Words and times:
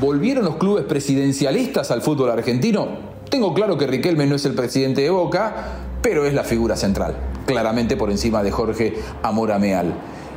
¿Volvieron 0.00 0.46
los 0.46 0.56
clubes 0.56 0.86
presidencialistas 0.86 1.90
al 1.90 2.00
fútbol 2.00 2.30
argentino? 2.30 2.88
Tengo 3.28 3.52
claro 3.52 3.76
que 3.76 3.86
Riquelme 3.86 4.26
no 4.26 4.36
es 4.36 4.46
el 4.46 4.54
presidente 4.54 5.02
de 5.02 5.10
Boca, 5.10 5.54
pero 6.00 6.24
es 6.24 6.32
la 6.32 6.42
figura 6.42 6.74
central, 6.74 7.16
claramente 7.44 7.98
por 7.98 8.10
encima 8.10 8.42
de 8.42 8.50
Jorge 8.50 8.94
Amorameal. 9.22 9.92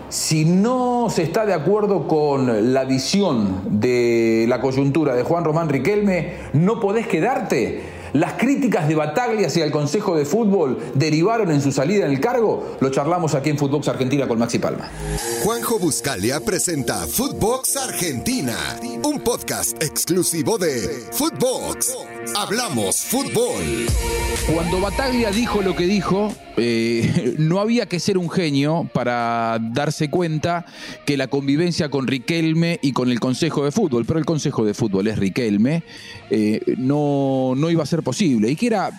Si 0.10 0.44
no 0.44 1.08
se 1.10 1.24
está 1.24 1.46
de 1.46 1.54
acuerdo 1.54 2.10
con 2.10 2.74
la 2.74 2.84
visión 2.84 3.80
de 3.80 4.46
la 4.50 4.60
coyuntura 4.60 5.16
de 5.16 5.24
Juan 5.24 5.46
Román 5.46 5.70
Riquelme, 5.70 6.34
no 6.52 6.82
podés 6.82 7.08
quedarte 7.08 7.84
las 8.14 8.34
críticas 8.34 8.88
de 8.88 8.96
Bataglia 8.96 9.48
hacia 9.48 9.66
el 9.66 9.72
Consejo 9.72 10.16
de 10.16 10.26
Fútbol 10.26 10.78
derivaron 10.94 11.52
en 11.52 11.62
su 11.62 11.72
salida 11.72 12.06
en 12.06 12.12
el 12.12 12.20
cargo. 12.20 12.78
Lo 12.80 12.90
charlamos 12.90 13.34
aquí 13.34 13.50
en 13.50 13.58
Footbox 13.58 13.88
Argentina 13.88 14.28
con 14.28 14.40
Maxi 14.40 14.60
Palma. 14.60 14.90
Juanjo 15.44 15.80
Buscalia 15.80 16.40
presenta 16.40 17.08
Footbox 17.08 17.76
Argentina, 17.78 18.56
un 19.04 19.20
podcast 19.22 19.82
exclusivo 19.82 20.58
de 20.58 21.08
Footbox. 21.12 21.96
Hablamos 22.36 23.02
fútbol. 23.02 23.88
Cuando 24.54 24.80
Bataglia 24.80 25.32
dijo 25.32 25.62
lo 25.62 25.76
que 25.76 25.86
dijo, 25.86 26.34
eh, 26.58 27.36
no 27.40 27.60
había 27.60 27.88
que 27.88 28.00
ser 28.00 28.18
un 28.18 28.30
genio 28.30 28.90
para 28.94 29.58
darse 29.60 30.10
cuenta 30.10 30.66
que 31.06 31.18
la 31.18 31.28
convivencia 31.28 31.90
con 31.90 32.08
Riquelme 32.08 32.80
y 32.82 32.94
con 32.94 33.10
el 33.10 33.20
Consejo 33.20 33.66
de 33.66 33.72
Fútbol, 33.72 34.06
pero 34.06 34.20
el 34.20 34.26
Consejo 34.26 34.66
de 34.66 34.74
Fútbol 34.74 35.08
es 35.08 35.18
Riquelme, 35.18 35.84
eh, 36.30 36.62
no, 36.78 37.54
no 37.56 37.70
iba 37.70 37.84
a 37.84 37.88
ser 37.88 38.03
posible 38.04 38.52
y 38.52 38.56
que 38.56 38.68
era 38.68 38.92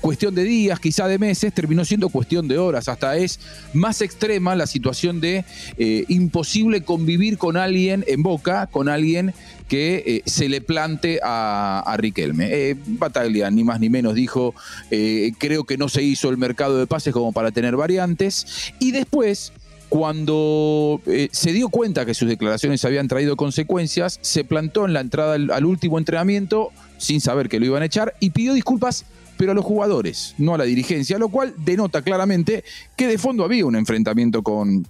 cuestión 0.00 0.34
de 0.34 0.44
días, 0.44 0.78
quizá 0.80 1.08
de 1.08 1.18
meses, 1.18 1.52
terminó 1.52 1.84
siendo 1.84 2.08
cuestión 2.08 2.48
de 2.48 2.58
horas. 2.58 2.88
Hasta 2.88 3.16
es 3.16 3.40
más 3.72 4.00
extrema 4.00 4.54
la 4.54 4.66
situación 4.66 5.20
de 5.20 5.44
eh, 5.76 6.04
imposible 6.08 6.82
convivir 6.82 7.38
con 7.38 7.56
alguien 7.56 8.04
en 8.06 8.22
boca, 8.22 8.66
con 8.66 8.88
alguien 8.88 9.34
que 9.68 10.02
eh, 10.06 10.22
se 10.24 10.48
le 10.48 10.60
plante 10.60 11.20
a, 11.22 11.94
Riquelme. 11.98 12.48
Eh, 12.50 12.76
Bataglia, 12.86 13.50
ni 13.50 13.64
más 13.64 13.80
ni 13.80 13.90
menos, 13.90 14.14
dijo, 14.14 14.54
eh, 14.90 15.32
creo 15.38 15.64
que 15.64 15.76
no 15.76 15.88
se 15.88 16.02
hizo 16.02 16.30
el 16.30 16.38
mercado 16.38 16.78
de 16.78 16.86
pases 16.86 17.12
como 17.12 17.32
para 17.32 17.50
tener 17.50 17.76
variantes. 17.76 18.72
Y 18.78 18.92
después, 18.92 19.52
cuando 19.88 21.00
se 21.32 21.52
dio 21.52 21.68
cuenta 21.68 22.04
que 22.04 22.14
sus 22.14 22.28
declaraciones 22.28 22.84
habían 22.84 23.08
traído 23.08 23.36
consecuencias, 23.36 24.18
se 24.22 24.44
plantó 24.44 24.84
en 24.84 24.92
la 24.92 25.00
entrada 25.00 25.34
al, 25.34 25.64
último 25.64 25.98
entrenamiento 25.98 26.70
sin 26.98 27.20
saber 27.20 27.48
que 27.48 27.58
lo 27.58 27.66
iban 27.66 27.82
a 27.82 27.86
echar 27.86 28.14
y 28.20 28.30
pidió 28.30 28.54
disculpas 28.54 29.06
pero 29.36 29.52
a 29.52 29.54
los 29.54 29.64
jugadores, 29.64 30.34
no 30.36 30.54
a 30.54 30.58
la 30.58 30.64
dirigencia, 30.64 31.16
lo 31.16 31.28
cual 31.28 31.54
denota 31.58 32.02
claramente 32.02 32.64
que 32.96 33.06
de 33.06 33.18
fondo 33.18 33.44
había 33.44 33.64
un 33.66 33.76
enfrentamiento 33.76 34.42
con, 34.42 34.84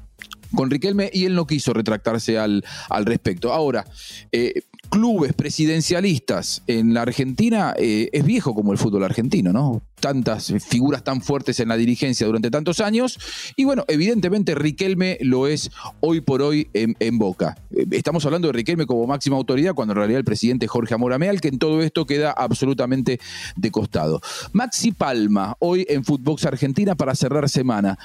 con 0.55 0.71
Riquelme 0.71 1.11
y 1.13 1.25
él 1.25 1.35
no 1.35 1.47
quiso 1.47 1.73
retractarse 1.73 2.39
al, 2.39 2.65
al 2.89 3.07
respecto. 3.07 3.53
Ahora, 3.53 3.85
eh, 4.33 4.63
clubes 4.89 5.35
presidencialistas 5.35 6.63
en 6.67 6.95
la 6.95 7.03
Argentina 7.03 7.75
eh, 7.77 8.09
es 8.13 8.25
viejo 8.25 8.55
como 8.55 8.73
el 8.73 8.79
fútbol 8.79 9.05
argentino, 9.05 9.53
¿no? 9.53 9.83
Tantas 10.01 10.53
figuras 10.67 11.05
tan 11.05 11.21
fuertes 11.21 11.61
en 11.61 11.69
la 11.69 11.77
dirigencia 11.77 12.27
durante 12.27 12.51
tantos 12.51 12.81
años. 12.81 13.19
Y 13.57 13.65
bueno, 13.65 13.85
evidentemente 13.89 14.55
Riquelme 14.55 15.19
lo 15.21 15.47
es 15.47 15.71
hoy 16.01 16.21
por 16.21 16.43
hoy 16.43 16.69
en, 16.73 17.19
Boca. 17.19 17.57
Eh, 17.71 17.85
estamos 17.91 18.25
hablando 18.25 18.49
de 18.49 18.53
Riquelme 18.53 18.87
como 18.87 19.07
máxima 19.07 19.37
autoridad, 19.37 19.75
cuando 19.75 19.93
en 19.93 19.99
realidad 19.99 20.19
el 20.19 20.25
presidente 20.25 20.67
Jorge 20.67 20.95
Amorameal, 20.95 21.41
que 21.41 21.49
en 21.49 21.59
todo 21.59 21.83
esto 21.83 22.07
queda 22.07 22.31
absolutamente 22.31 23.19
de 23.57 23.71
costado. 23.71 24.21
Maxi 24.53 24.93
Palma, 24.93 25.57
hoy 25.59 25.85
en 25.89 26.05
Footbox 26.05 26.45
Argentina 26.47 26.95
para 26.95 27.15
cerrar 27.15 27.49
semana. 27.49 27.99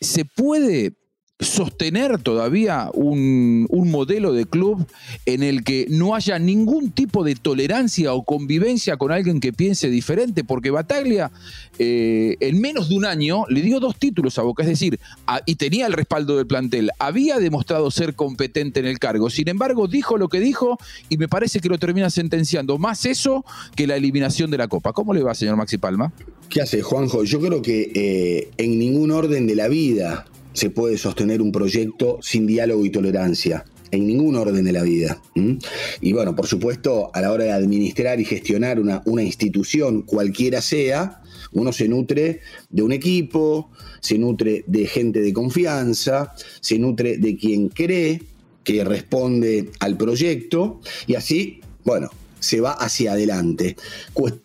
¿Se 0.00 0.26
puede 0.26 0.92
sostener 1.40 2.18
todavía 2.22 2.90
un, 2.92 3.68
modelo 3.70 4.32
de 4.32 4.46
club 4.46 4.86
en 5.26 5.42
el 5.42 5.64
que 5.64 5.86
no 5.88 6.14
haya 6.14 6.38
ningún 6.38 6.92
tipo 6.92 7.24
de 7.24 7.34
tolerancia 7.34 8.12
o 8.14 8.22
convivencia 8.22 8.96
con 8.96 9.10
alguien 9.10 9.40
que 9.40 9.52
piense 9.52 9.90
diferente, 9.90 10.44
porque 10.44 10.70
Bataglia 10.70 11.32
eh, 11.78 12.36
en 12.40 12.60
menos 12.60 12.88
de 12.88 12.96
un 12.96 13.04
año 13.04 13.44
le 13.48 13.62
dio 13.62 13.80
dos 13.80 13.96
títulos 13.96 14.38
a 14.38 14.42
Boca, 14.42 14.62
es 14.62 14.68
decir, 14.68 15.00
y 15.46 15.56
tenía 15.56 15.86
el 15.86 15.92
respaldo 15.92 16.36
del 16.36 16.46
plantel, 16.46 16.90
había 16.98 17.38
demostrado 17.38 17.90
ser 17.90 18.14
competente 18.14 18.80
en 18.80 18.86
el 18.86 18.98
cargo, 18.98 19.30
sin 19.30 19.48
embargo 19.48 19.88
dijo 19.88 20.18
lo 20.18 20.28
que 20.28 20.40
dijo 20.40 20.78
y 21.08 21.16
me 21.16 21.26
parece 21.26 21.60
que 21.60 21.68
lo 21.68 21.78
termina 21.78 22.10
sentenciando, 22.10 22.78
más 22.78 23.06
eso 23.06 23.44
que 23.74 23.86
la 23.86 23.96
eliminación 23.96 24.50
de 24.50 24.58
la 24.58 24.68
Copa. 24.68 24.92
¿Cómo 24.92 25.14
le 25.14 25.22
va, 25.22 25.34
señor 25.34 25.56
Maxi 25.56 25.78
Palma? 25.78 26.12
¿Qué 26.48 26.60
hace, 26.60 26.82
Juanjo? 26.82 27.24
Yo 27.24 27.40
creo 27.40 27.62
que 27.62 27.92
eh, 27.94 28.50
en 28.56 28.78
ningún 28.78 29.10
orden 29.12 29.46
de 29.46 29.54
la 29.54 29.68
vida 29.68 30.26
se 30.52 30.70
puede 30.70 30.98
sostener 30.98 31.42
un 31.42 31.52
proyecto 31.52 32.18
sin 32.22 32.46
diálogo 32.46 32.84
y 32.84 32.90
tolerancia 32.90 33.64
en 33.90 34.06
ningún 34.06 34.36
orden 34.36 34.64
de 34.64 34.72
la 34.72 34.82
vida. 34.82 35.20
Y 36.00 36.12
bueno, 36.12 36.36
por 36.36 36.46
supuesto, 36.46 37.10
a 37.12 37.20
la 37.20 37.32
hora 37.32 37.44
de 37.44 37.52
administrar 37.52 38.20
y 38.20 38.24
gestionar 38.24 38.78
una, 38.78 39.02
una, 39.04 39.22
institución, 39.22 40.02
cualquiera 40.02 40.60
sea, 40.60 41.22
uno 41.52 41.72
se 41.72 41.88
nutre 41.88 42.40
de 42.68 42.82
un 42.82 42.92
equipo, 42.92 43.70
se 44.00 44.18
nutre 44.18 44.64
de 44.66 44.86
gente 44.86 45.20
de 45.20 45.32
confianza, 45.32 46.34
se 46.60 46.78
nutre 46.78 47.18
de 47.18 47.36
quien 47.36 47.68
cree 47.68 48.22
que 48.62 48.84
responde 48.84 49.70
al 49.80 49.96
proyecto 49.96 50.80
y 51.06 51.14
así, 51.14 51.60
bueno, 51.84 52.10
se 52.40 52.60
va 52.60 52.72
hacia 52.72 53.12
adelante. 53.12 53.76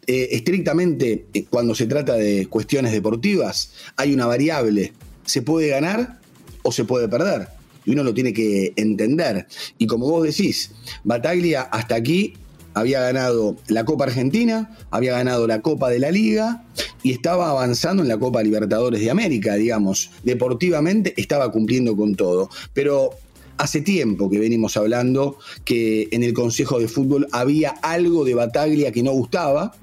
Eh, 0.07 0.27
estrictamente, 0.31 1.25
eh, 1.33 1.45
cuando 1.49 1.73
se 1.75 1.87
trata 1.87 2.15
de 2.15 2.47
cuestiones 2.47 2.91
deportivas, 2.91 3.71
hay 3.95 4.13
una 4.13 4.25
variable 4.25 4.93
se 5.25 5.41
puede 5.41 5.69
ganar 5.69 6.19
o 6.63 6.71
se 6.71 6.85
puede 6.85 7.07
perder. 7.07 7.47
Y 7.85 7.91
uno 7.91 8.03
lo 8.03 8.13
tiene 8.13 8.33
que 8.33 8.73
entender. 8.75 9.47
Y 9.77 9.87
como 9.87 10.09
vos 10.09 10.23
decís, 10.23 10.71
Bataglia 11.03 11.61
hasta 11.61 11.95
aquí 11.95 12.33
había 12.73 12.99
ganado 12.99 13.55
la 13.67 13.85
Copa 13.85 14.05
Argentina, 14.05 14.75
había 14.91 15.13
ganado 15.13 15.47
la 15.47 15.61
Copa 15.61 15.89
de 15.89 15.99
la 15.99 16.11
Liga 16.11 16.65
y 17.03 17.11
estaba 17.11 17.49
avanzando 17.49 18.03
en 18.03 18.09
la 18.09 18.17
Copa 18.17 18.43
Libertadores 18.43 18.99
de 18.99 19.09
América, 19.09 19.55
digamos. 19.55 20.11
Deportivamente 20.23 21.13
estaba 21.15 21.51
cumpliendo 21.51 21.95
con 21.95 22.15
todo. 22.15 22.49
Pero 22.73 23.11
hace 23.57 23.81
tiempo 23.81 24.29
que 24.29 24.39
venimos 24.39 24.75
hablando 24.75 25.37
que 25.63 26.09
en 26.11 26.23
el 26.23 26.33
Consejo 26.33 26.79
de 26.79 26.87
Fútbol 26.87 27.27
había 27.31 27.69
algo 27.81 28.25
de 28.25 28.33
Bataglia 28.33 28.91
que 28.91 29.03
no 29.03 29.11
gustaba 29.11 29.73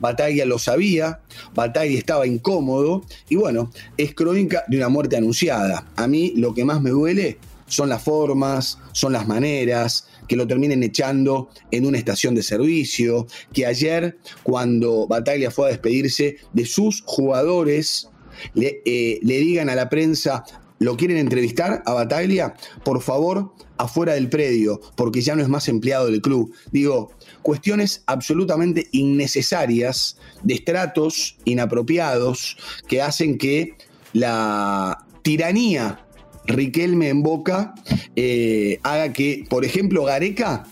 Bataglia 0.00 0.44
lo 0.44 0.58
sabía, 0.58 1.20
Bataglia 1.54 1.98
estaba 1.98 2.26
incómodo 2.26 3.04
y 3.28 3.36
bueno, 3.36 3.70
es 3.96 4.14
crónica 4.14 4.64
de 4.68 4.76
una 4.76 4.88
muerte 4.88 5.16
anunciada. 5.16 5.86
A 5.96 6.06
mí 6.06 6.32
lo 6.36 6.54
que 6.54 6.64
más 6.64 6.80
me 6.80 6.90
duele 6.90 7.38
son 7.66 7.88
las 7.88 8.02
formas, 8.02 8.78
son 8.92 9.12
las 9.12 9.26
maneras, 9.26 10.06
que 10.26 10.36
lo 10.36 10.46
terminen 10.46 10.82
echando 10.82 11.48
en 11.70 11.86
una 11.86 11.98
estación 11.98 12.34
de 12.34 12.42
servicio, 12.42 13.26
que 13.52 13.66
ayer 13.66 14.18
cuando 14.42 15.06
Bataglia 15.06 15.50
fue 15.50 15.66
a 15.66 15.70
despedirse 15.70 16.36
de 16.52 16.66
sus 16.66 17.02
jugadores, 17.06 18.08
le, 18.54 18.82
eh, 18.84 19.18
le 19.22 19.38
digan 19.38 19.68
a 19.68 19.74
la 19.74 19.88
prensa, 19.88 20.44
¿lo 20.78 20.96
quieren 20.96 21.16
entrevistar 21.16 21.82
a 21.86 21.92
Bataglia? 21.92 22.54
Por 22.84 23.02
favor, 23.02 23.52
afuera 23.76 24.14
del 24.14 24.28
predio, 24.28 24.80
porque 24.96 25.20
ya 25.20 25.36
no 25.36 25.42
es 25.42 25.48
más 25.48 25.68
empleado 25.68 26.06
del 26.06 26.20
club. 26.20 26.54
Digo, 26.72 27.12
cuestiones 27.42 28.02
absolutamente 28.06 28.88
innecesarias, 28.92 30.18
de 30.42 30.54
estratos 30.54 31.36
inapropiados, 31.44 32.56
que 32.86 33.02
hacen 33.02 33.38
que 33.38 33.74
la 34.12 35.04
tiranía 35.22 36.04
Riquelme 36.46 37.10
en 37.10 37.22
Boca 37.22 37.74
eh, 38.16 38.80
haga 38.82 39.12
que, 39.12 39.44
por 39.48 39.64
ejemplo, 39.64 40.04
Gareca, 40.04 40.66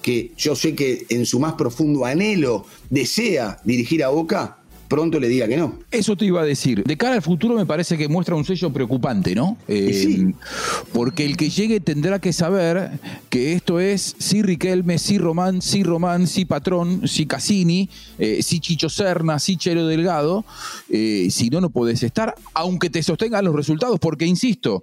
que 0.00 0.32
yo 0.36 0.54
sé 0.54 0.74
que 0.76 1.06
en 1.08 1.26
su 1.26 1.40
más 1.40 1.54
profundo 1.54 2.04
anhelo 2.04 2.64
desea 2.88 3.60
dirigir 3.64 4.04
a 4.04 4.08
Boca, 4.08 4.58
pronto 4.88 5.20
le 5.20 5.28
diga 5.28 5.46
que 5.46 5.56
no. 5.56 5.78
Eso 5.90 6.16
te 6.16 6.24
iba 6.24 6.40
a 6.40 6.44
decir. 6.44 6.82
De 6.84 6.96
cara 6.96 7.14
al 7.14 7.22
futuro 7.22 7.54
me 7.54 7.66
parece 7.66 7.96
que 7.96 8.08
muestra 8.08 8.34
un 8.34 8.44
sello 8.44 8.72
preocupante, 8.72 9.34
¿no? 9.34 9.56
sí. 9.66 10.26
Eh, 10.28 10.34
porque 10.92 11.24
el 11.24 11.36
que 11.36 11.50
llegue 11.50 11.80
tendrá 11.80 12.18
que 12.18 12.32
saber 12.32 12.98
que 13.28 13.52
esto 13.52 13.80
es 13.80 14.16
sí 14.18 14.42
Riquelme, 14.42 14.98
sí 14.98 15.18
Román, 15.18 15.62
sí 15.62 15.82
Román, 15.82 16.26
sí 16.26 16.44
Patrón, 16.44 17.06
sí 17.06 17.26
Cassini, 17.26 17.88
eh, 18.18 18.42
sí 18.42 18.60
Chicho 18.60 18.88
Serna, 18.88 19.38
sí 19.38 19.56
Chelo 19.56 19.86
Delgado. 19.86 20.44
Eh, 20.88 21.28
si 21.30 21.50
no, 21.50 21.60
no 21.60 21.70
puedes 21.70 22.02
estar, 22.02 22.34
aunque 22.54 22.90
te 22.90 23.02
sostengan 23.02 23.44
los 23.44 23.54
resultados, 23.54 23.98
porque 24.00 24.24
insisto, 24.24 24.82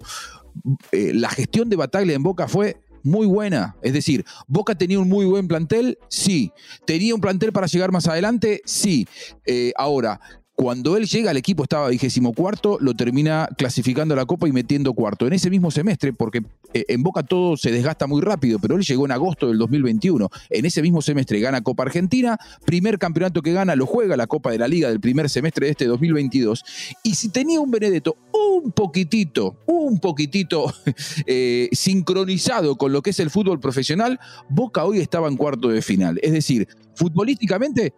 la 0.92 1.30
gestión 1.30 1.69
de 1.69 1.75
Bataglia 1.75 2.16
en 2.16 2.24
Boca 2.24 2.48
fue 2.48 2.78
muy 3.06 3.28
buena. 3.28 3.75
Es 3.81 3.94
decir, 3.94 4.25
Boca 4.48 4.75
tenía 4.75 5.00
un 5.00 5.07
muy 5.07 5.25
buen 5.25 5.48
plantel, 5.48 5.98
sí. 6.10 6.52
Tenía 6.86 7.16
un 7.16 7.22
plantel 7.22 7.54
para 7.54 7.68
llegar 7.68 7.92
más 7.92 8.07
adelante, 8.07 8.62
sí. 8.66 9.07
Eh, 9.46 9.72
ahora, 9.78 10.19
Cuando 10.56 10.96
él 10.96 11.06
llega, 11.06 11.31
el 11.31 11.38
equipo 11.38 11.63
estaba 11.63 11.90
vigésimo 11.90 12.31
cuarto, 12.31 12.78
lo 12.80 12.94
termina 12.94 13.50
clasificando 13.57 14.13
a 14.13 14.18
la 14.18 14.25
Copa 14.25 14.48
y 14.48 14.54
metiendo 14.54 14.94
cuarto. 14.94 15.28
En 15.28 15.34
ese 15.34 15.50
mismo 15.50 15.69
semestre, 15.69 16.13
porque 16.13 16.44
eh, 16.74 16.86
en 16.88 17.04
Boca 17.04 17.24
todo 17.24 17.57
se 17.57 17.74
desgasta 17.74 18.07
muy 18.07 18.22
rápido, 18.22 18.57
pero 18.60 18.78
él 18.78 18.84
llegó 18.84 19.04
en 19.06 19.12
agosto 19.12 19.50
del 19.50 19.57
2021. 19.57 20.30
En 20.50 20.66
ese 20.66 20.81
mismo 20.81 21.02
semestre 21.02 21.42
gana 21.42 21.62
Copa 21.62 21.84
Argentina, 21.84 22.38
primer 22.66 22.98
campeonato 22.98 23.42
que 23.42 23.52
gana 23.52 23.75
lo 23.75 23.86
juega 23.86 24.16
la 24.16 24.28
Copa 24.28 24.52
de 24.52 24.60
la 24.60 24.69
Liga 24.69 24.88
del 24.88 25.02
primer 25.02 25.30
semestre 25.30 25.66
de 25.66 25.72
este 25.72 25.86
2022. 25.88 26.63
Y 27.04 27.16
si 27.16 27.28
tenía 27.28 27.60
un 27.60 27.69
Benedetto 27.69 28.16
un 28.31 28.72
poquitito, 28.72 29.58
un 29.66 30.00
poquitito 30.00 30.74
eh, 31.25 31.68
sincronizado 31.74 32.78
con 32.78 32.94
lo 32.94 33.01
que 33.01 33.10
es 33.10 33.19
el 33.19 33.30
fútbol 33.30 33.60
profesional, 33.60 34.22
Boca 34.48 34.86
hoy 34.86 35.00
estaba 35.00 35.28
en 35.28 35.36
cuarto 35.36 35.68
de 35.68 35.81
final. 35.81 36.18
Es 36.24 36.31
decir, 36.31 36.69
futbolísticamente 36.96 37.94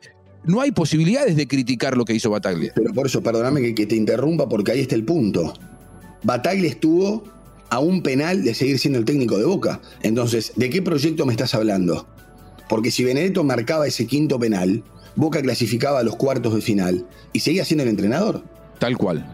no 0.47 0.61
hay 0.61 0.71
posibilidades 0.71 1.35
de 1.35 1.47
criticar 1.47 1.95
lo 1.97 2.05
que 2.05 2.13
hizo 2.13 2.29
Bataglia. 2.29 2.71
Pero 2.75 2.93
por 2.93 3.05
eso, 3.05 3.21
perdóname 3.21 3.75
que, 3.75 3.85
te 3.85 3.95
interrumpa 3.95 4.47
porque 4.49 4.71
ahí 4.71 4.79
está 4.79 4.95
el 4.95 5.03
punto. 5.03 5.53
Bataglia 6.23 6.69
estuvo 6.69 7.23
a 7.69 7.79
un 7.79 8.01
penal 8.01 8.43
de 8.43 8.53
seguir 8.53 8.79
siendo 8.79 8.97
el 8.97 9.05
técnico 9.05 9.37
de 9.37 9.45
Boca. 9.45 9.81
Entonces, 10.01 10.53
¿de 10.55 10.69
qué 10.69 10.81
proyecto 10.81 11.25
me 11.25 11.33
estás 11.33 11.53
hablando? 11.53 12.07
Porque 12.69 12.91
si 12.91 13.03
Benedetto 13.03 13.43
marcaba 13.43 13.87
ese 13.87 14.07
quinto 14.07 14.39
penal, 14.39 14.83
Boca 15.15 15.41
clasificaba 15.41 15.99
a 15.99 16.03
los 16.03 16.15
cuartos 16.15 16.55
de 16.55 16.61
final 16.61 17.05
y 17.33 17.41
seguía 17.41 17.65
siendo 17.65 17.83
el 17.83 17.89
entrenador. 17.89 18.43
Tal 18.79 18.97
cual. 18.97 19.25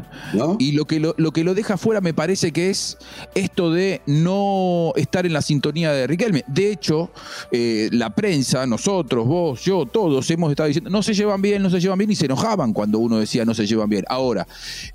Y 0.57 0.71
lo 0.71 0.85
que 0.85 0.99
lo, 0.99 1.13
que 1.15 1.43
lo 1.43 1.53
deja 1.53 1.77
fuera 1.77 2.01
me 2.01 2.13
parece 2.13 2.51
que 2.51 2.69
es 2.69 2.97
esto 3.35 3.71
de 3.71 4.01
no 4.05 4.93
estar 4.95 5.25
en 5.25 5.33
la 5.33 5.41
sintonía 5.41 5.91
de 5.91 6.07
Riquelme. 6.07 6.43
De 6.47 6.71
hecho, 6.71 7.11
eh, 7.51 7.89
la 7.91 8.09
prensa, 8.11 8.65
nosotros, 8.65 9.27
vos, 9.27 9.63
yo, 9.63 9.85
todos 9.85 10.29
hemos 10.31 10.49
estado 10.51 10.67
diciendo, 10.67 10.89
no 10.89 11.03
se 11.03 11.13
llevan 11.13 11.41
bien, 11.41 11.61
no 11.61 11.69
se 11.69 11.79
llevan 11.79 11.97
bien, 11.97 12.11
y 12.11 12.15
se 12.15 12.25
enojaban 12.25 12.73
cuando 12.73 12.99
uno 12.99 13.17
decía 13.17 13.43
no 13.45 13.53
se 13.53 13.67
llevan 13.67 13.89
bien. 13.89 14.05
Ahora, 14.07 14.47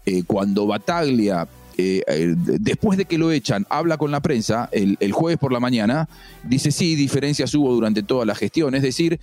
eh, 0.06 0.22
cuando 0.26 0.66
Bataglia 0.66 1.46
eh, 1.80 2.02
eh, 2.08 2.34
después 2.36 2.98
de 2.98 3.04
que 3.04 3.18
lo 3.18 3.30
echan, 3.30 3.64
habla 3.70 3.98
con 3.98 4.10
la 4.10 4.20
prensa 4.20 4.68
el, 4.72 5.12
jueves 5.12 5.38
por 5.38 5.52
la 5.52 5.60
mañana, 5.60 6.08
dice 6.42 6.72
sí, 6.72 6.96
diferencias 6.96 7.54
hubo 7.54 7.72
durante 7.72 8.02
toda 8.02 8.24
la 8.24 8.34
gestión, 8.34 8.74
es 8.74 8.82
decir, 8.82 9.20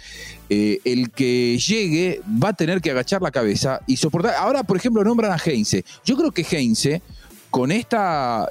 eh, 0.50 0.80
el 0.86 1.12
que 1.12 1.58
llegue 1.58 2.22
va 2.42 2.50
a 2.50 2.54
tener 2.54 2.80
que 2.80 2.92
agachar 2.92 3.22
la 3.22 3.32
cabeza 3.32 3.82
y 3.88 3.98
soportar. 3.98 4.36
Ahora, 4.36 4.64
por 4.64 4.78
ejemplo, 4.78 5.04
nombran 5.04 5.34
a 5.34 5.38
Heinze. 5.38 5.84
Yo 6.06 6.16
creo 6.16 6.32
que 6.32 6.44
Heinze 6.50 7.02
con 7.52 7.72
esta 7.72 8.48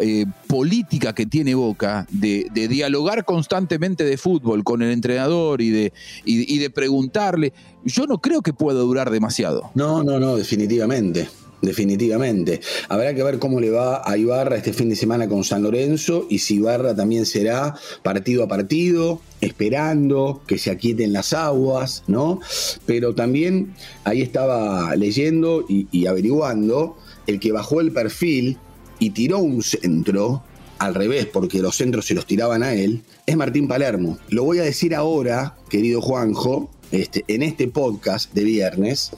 política 0.46 1.14
que 1.14 1.26
tiene 1.26 1.54
Boca 1.54 2.06
de, 2.10 2.48
dialogar 2.52 3.24
constantemente 3.24 4.04
de 4.04 4.18
fútbol 4.18 4.64
con 4.64 4.82
el 4.82 4.90
entrenador 4.90 5.60
y 5.60 5.70
de, 5.70 5.92
y 6.24 6.58
de 6.58 6.70
preguntarle, 6.70 7.52
yo 7.84 8.06
no 8.06 8.18
creo 8.18 8.42
que 8.42 8.52
pueda 8.52 8.80
durar 8.80 9.10
demasiado. 9.10 9.70
No, 9.74 10.02
no, 10.02 10.18
no, 10.18 10.36
definitivamente 10.36 11.28
definitivamente. 11.64 12.61
Habrá 12.88 13.14
que 13.14 13.22
ver 13.22 13.38
cómo 13.38 13.61
le 13.61 13.70
va 13.70 14.02
a 14.05 14.16
Ibarra 14.16 14.56
este 14.56 14.72
fin 14.72 14.88
de 14.88 14.96
semana 14.96 15.28
con 15.28 15.44
San 15.44 15.62
Lorenzo 15.62 16.26
y 16.28 16.38
si 16.38 16.56
Ibarra 16.56 16.94
también 16.94 17.26
será 17.26 17.75
partido 18.02 18.44
a 18.44 18.49
partido, 18.49 19.20
esperando 19.40 20.43
que 20.46 20.58
se 20.58 20.70
aquieten 20.70 21.12
las 21.12 21.32
aguas, 21.32 22.02
¿no? 22.06 22.40
Pero 22.87 23.14
también 23.14 23.75
ahí 24.05 24.22
estaba 24.22 24.94
leyendo 24.96 25.64
y, 25.69 25.87
y 25.90 26.06
averiguando 26.06 26.96
el 27.26 27.40
que 27.40 27.52
bajó 27.52 27.81
el 27.81 27.93
perfil 27.93 28.58
y 28.99 29.10
tiró 29.10 29.38
un 29.38 29.62
centro 29.62 30.43
al 30.78 30.94
revés, 30.94 31.26
porque 31.26 31.60
los 31.60 31.76
centros 31.76 32.06
se 32.06 32.14
los 32.14 32.26
tiraban 32.26 32.62
a 32.62 32.75
él, 32.75 33.02
es 33.26 33.37
Martín 33.37 33.69
Palermo. 33.69 34.19
Lo 34.28 34.44
voy 34.44 34.58
a 34.58 34.62
decir 34.64 34.94
ahora, 34.94 35.56
querido 35.70 36.00
Juanjo, 36.00 36.70
este, 36.94 37.25
en 37.29 37.43
este 37.43 37.69
podcast 37.69 38.32
de 38.32 38.44
viernes, 38.44 39.11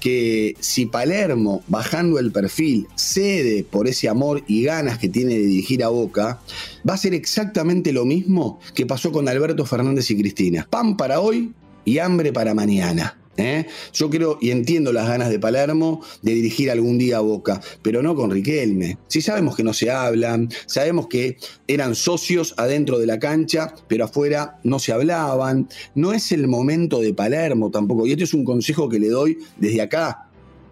que 0.00 0.56
si 0.60 0.86
Palermo, 0.86 1.62
bajando 1.68 2.18
el 2.18 2.32
perfil, 2.32 2.86
cede 2.94 3.64
por 3.64 3.88
ese 3.88 4.08
amor 4.08 4.44
y 4.46 4.62
ganas 4.62 4.98
que 4.98 5.08
tiene 5.08 5.34
de 5.34 5.46
dirigir 5.46 5.82
a 5.84 5.88
Boca, 5.88 6.40
va 6.88 6.94
a 6.94 6.98
ser 6.98 7.14
exactamente 7.14 7.92
lo 7.92 8.04
mismo 8.04 8.60
que 8.74 8.86
pasó 8.86 9.12
con 9.12 9.28
Alberto 9.28 9.66
Fernández 9.66 10.10
y 10.10 10.16
Cristina. 10.16 10.66
Pan 10.70 10.96
para 10.96 11.20
hoy 11.20 11.52
y 11.84 11.98
hambre 11.98 12.32
para 12.32 12.54
mañana. 12.54 13.16
¿Eh? 13.36 13.66
Yo 13.92 14.10
creo 14.10 14.38
y 14.40 14.50
entiendo 14.50 14.92
las 14.92 15.08
ganas 15.08 15.30
de 15.30 15.38
Palermo 15.38 16.00
de 16.22 16.34
dirigir 16.34 16.70
algún 16.70 16.98
día 16.98 17.18
a 17.18 17.20
Boca, 17.20 17.60
pero 17.82 18.02
no 18.02 18.14
con 18.14 18.30
Riquelme. 18.30 18.98
Si 19.08 19.20
sabemos 19.20 19.56
que 19.56 19.62
no 19.62 19.72
se 19.72 19.90
hablan, 19.90 20.48
sabemos 20.66 21.06
que 21.06 21.36
eran 21.66 21.94
socios 21.94 22.54
adentro 22.56 22.98
de 22.98 23.06
la 23.06 23.18
cancha, 23.18 23.74
pero 23.88 24.04
afuera 24.04 24.58
no 24.64 24.78
se 24.78 24.92
hablaban. 24.92 25.68
No 25.94 26.12
es 26.12 26.32
el 26.32 26.48
momento 26.48 27.00
de 27.00 27.14
Palermo 27.14 27.70
tampoco. 27.70 28.06
Y 28.06 28.12
este 28.12 28.24
es 28.24 28.34
un 28.34 28.44
consejo 28.44 28.88
que 28.88 28.98
le 28.98 29.08
doy 29.08 29.38
desde 29.56 29.82
acá. 29.82 30.22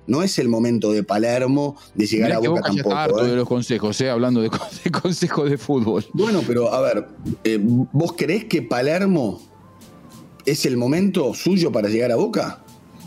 No 0.07 0.23
es 0.23 0.39
el 0.39 0.49
momento 0.49 0.93
de 0.93 1.03
Palermo 1.03 1.77
de 1.95 2.07
llegar 2.07 2.33
a 2.33 2.39
Boca, 2.39 2.61
tampoco. 2.61 2.95
harto 2.95 3.25
¿eh? 3.25 3.31
de 3.31 3.37
los 3.37 3.49
consejos, 3.49 3.99
¿eh? 4.03 4.11
hablando 4.11 4.43
de, 4.43 4.51
consejos 4.91 5.51
de 5.51 5.57
fútbol. 5.57 6.05
Bueno, 6.13 6.43
pero 6.47 6.73
a 6.73 6.81
ver, 6.83 7.09
¿vos 7.93 8.13
creés 8.17 8.45
que 8.45 8.61
Palermo 8.63 9.41
¿Es 10.47 10.67
el 10.67 10.77
momento 10.77 11.33
suyo 11.35 11.73
para 11.73 11.89
llegar 11.89 12.13
a 12.13 12.17
Boca? 12.17 12.61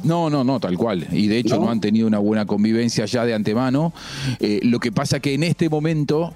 No, 0.04 0.30
no, 0.30 0.44
no, 0.44 0.60
tal 0.60 0.78
cual. 0.78 1.08
Y 1.12 1.28
de 1.28 1.40
hecho 1.40 1.58
no, 1.60 1.70
han 1.70 1.82
tenido 1.82 2.08
una 2.08 2.20
buena 2.20 2.46
convivencia 2.46 3.06
ya 3.06 3.26
de 3.26 3.34
antemano. 3.34 3.94
Eh, 4.40 4.60
lo 4.64 4.80
que 4.80 4.92
pasa 4.92 5.20
que 5.20 5.34
en 5.34 5.44
este 5.44 5.70
momento, 5.70 6.36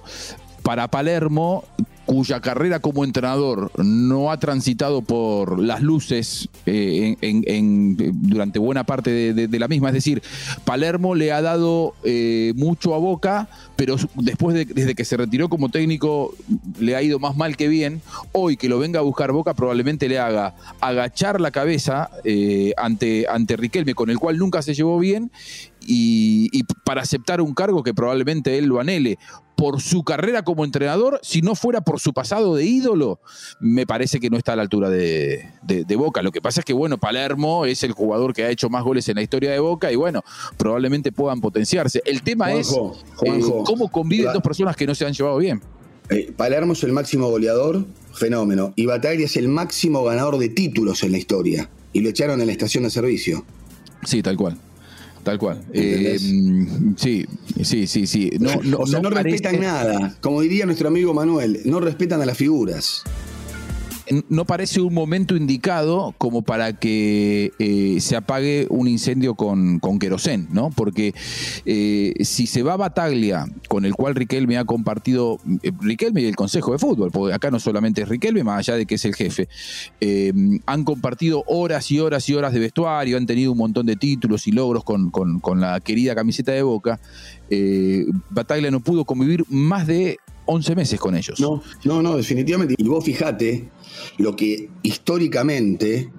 para 0.64 0.90
Palermo, 0.90 1.64
cuya 2.06 2.42
carrera 2.42 2.80
como 2.80 3.04
entrenador 3.04 3.72
no 3.78 4.32
ha 4.32 4.40
transitado 4.40 5.02
por 5.02 5.60
las 5.60 5.82
luces 5.82 6.50
eh, 6.66 7.16
durante 8.14 8.60
buena 8.60 8.84
parte 8.84 9.34
de, 9.34 9.60
la 9.60 9.68
misma. 9.68 9.90
Es 9.90 9.94
decir, 9.94 10.22
Palermo 10.64 11.16
le 11.16 11.32
ha 11.32 11.42
dado 11.42 11.94
eh, 12.04 12.54
mucho 12.56 12.96
a 12.96 12.98
Boca, 12.98 13.50
pero 13.76 13.96
después 14.16 14.56
de, 14.56 14.66
desde 14.66 14.96
que 14.96 15.06
se 15.06 15.18
retiró 15.18 15.50
como 15.50 15.70
técnico 15.70 16.34
le 16.80 16.96
ha 16.96 17.02
ido 17.02 17.20
más 17.20 17.38
mal 17.38 17.56
que 17.56 17.68
bien. 17.68 18.02
Hoy 18.32 18.58
que 18.58 18.70
lo 18.70 18.80
venga 18.80 19.00
a 19.00 19.04
buscar 19.04 19.32
Boca 19.32 19.54
probablemente 19.54 20.10
le 20.10 20.20
haga 20.20 20.56
agachar 20.80 21.40
la 21.40 21.52
cabeza 21.52 22.10
eh, 22.24 22.74
ante, 22.78 23.26
ante 23.30 23.58
Riquelme, 23.58 23.94
con 23.94 24.10
el 24.10 24.18
cual 24.18 24.38
nunca 24.38 24.62
se 24.62 24.74
llevó 24.74 25.00
bien, 25.00 25.32
y, 25.86 26.50
y, 26.52 26.64
para 26.86 27.02
aceptar 27.02 27.42
un 27.42 27.56
cargo 27.56 27.82
que 27.82 27.94
probablemente 27.94 28.58
él 28.60 28.66
lo 28.66 28.80
anhele 28.80 29.18
por 29.62 29.80
su 29.80 30.04
carrera 30.04 30.42
como 30.42 30.66
entrenador, 30.66 31.20
si 31.22 31.44
no 31.44 31.54
fuera 31.54 31.82
por 31.82 32.00
su 32.00 32.14
pasado 32.14 32.56
de 32.56 32.66
ídolo, 32.66 33.20
me 33.60 33.86
parece 33.86 34.20
que 34.20 34.32
no 34.32 34.38
está 34.38 34.54
a 34.54 34.56
la 34.56 34.64
altura 34.64 34.90
de, 34.90 35.46
Boca. 35.96 36.24
Lo 36.24 36.32
que 36.32 36.42
pasa 36.42 36.62
es 36.62 36.66
que, 36.66 36.74
bueno, 36.74 36.98
Palermo 36.98 37.68
es 37.68 37.84
el 37.84 37.92
jugador 37.92 38.34
que 38.34 38.44
ha 38.44 38.50
hecho 38.50 38.72
más 38.72 38.84
goles 38.84 39.08
en 39.10 39.18
la 39.18 39.22
historia 39.22 39.52
de 39.52 39.60
Boca 39.60 39.92
y, 39.92 39.96
bueno, 39.96 40.24
probablemente 40.58 41.12
puedan 41.12 41.42
potenciarse. 41.42 42.02
El 42.06 42.24
tema 42.24 42.52
es 42.54 42.72
eh, 42.72 43.40
cómo 43.64 43.92
conviven 43.92 44.34
dos 44.34 44.42
personas 44.42 44.76
que 44.76 44.88
no 44.88 44.96
se 44.96 45.06
han 45.06 45.14
llevado 45.14 45.38
bien. 45.38 45.62
Eh, 46.10 46.34
Palermo 46.36 46.74
es 46.74 46.84
el 46.84 46.92
máximo 46.92 47.30
goleador, 47.30 47.86
fenómeno. 48.14 48.74
Y 48.76 48.88
Bataglia 48.88 49.28
es 49.28 49.38
el 49.38 49.48
máximo 49.48 50.04
ganador 50.04 50.40
de 50.40 50.50
títulos 50.50 51.04
en 51.04 51.12
la 51.12 51.20
historia. 51.20 51.70
Y 51.94 52.00
lo 52.00 52.10
echaron 52.10 52.42
en 52.42 52.48
la 52.48 52.54
estación 52.54 52.86
de 52.86 52.90
servicio. 52.90 53.46
Sí, 54.06 54.24
tal 54.24 54.38
cual. 54.38 54.58
Tal 55.24 55.38
cual. 55.38 55.62
Eh, 55.72 56.18
sí, 56.98 57.26
sí, 57.64 57.88
sí, 57.88 58.08
sí. 58.08 58.32
No, 58.40 58.56
no, 58.64 58.78
o 58.80 58.88
sea, 58.88 59.00
no, 59.02 59.10
respetan 59.10 59.60
nada. 59.60 60.16
Como 60.20 60.42
diría 60.42 60.66
nuestro 60.66 60.88
amigo 60.88 61.14
Manuel, 61.14 61.62
no 61.66 61.80
respetan 61.80 62.22
a 62.22 62.26
las 62.26 62.38
figuras 62.38 63.04
no 64.30 64.46
parece 64.46 64.82
un 64.82 64.94
momento 64.94 65.36
indicado 65.36 66.14
como 66.18 66.42
para 66.42 66.74
que 66.74 67.52
eh, 67.60 67.98
se 68.00 68.16
apague 68.16 68.68
un 68.70 68.88
incendio 68.88 69.36
con, 69.36 69.80
con 69.80 70.00
querosén, 70.00 70.48
¿no? 70.52 70.70
Porque 70.70 71.14
eh, 71.66 72.14
si 72.22 72.48
se 72.48 72.64
va 72.64 72.74
a 72.74 72.78
Bataglia, 72.78 73.46
con 73.68 73.86
el 73.86 73.94
cual 73.94 74.16
Riquelme 74.16 74.58
ha 74.58 74.66
compartido, 74.66 75.40
eh, 75.64 75.72
Riquelme 75.80 76.22
y 76.22 76.26
el 76.26 76.36
Consejo 76.36 76.74
de 76.74 76.80
Fútbol, 76.80 77.12
porque 77.12 77.34
acá 77.34 77.52
no 77.52 77.60
solamente 77.60 78.02
es 78.02 78.10
Riquelme, 78.10 78.44
más 78.44 78.60
allá 78.60 78.78
de 78.78 78.86
que 78.86 78.96
es 78.96 79.06
el 79.06 79.16
jefe, 79.16 79.48
han 80.66 80.84
compartido 80.84 81.44
horas 81.48 81.90
y 81.92 82.00
horas 82.00 82.28
y 82.30 82.34
horas 82.34 82.54
de 82.54 82.60
vestuario, 82.60 83.18
han 83.18 83.26
tenido 83.26 83.52
un 83.52 83.58
montón 83.58 83.86
de 83.86 83.96
títulos 83.96 84.48
y 84.48 84.52
logros 84.52 84.84
con, 84.84 85.10
con 85.10 85.62
la 85.62 85.80
querida 85.80 86.16
camiseta 86.16 86.52
de 86.52 86.64
Boca. 86.64 87.00
Bataglia 88.30 88.72
no 88.72 88.80
pudo 88.80 89.06
convivir 89.06 89.46
más 89.50 89.88
de 89.88 90.18
11 90.52 90.76
meses 90.76 91.00
con 91.00 91.16
ellos. 91.16 91.40
No, 91.40 91.64
no, 91.86 92.02
no, 92.02 92.18
definitivamente. 92.18 92.76
Y 92.78 92.84
vos 92.84 93.04
fijate 93.04 93.70
lo 94.18 94.36
que 94.36 94.70
históricamente 94.84 96.12